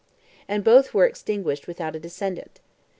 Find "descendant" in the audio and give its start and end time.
1.99-2.59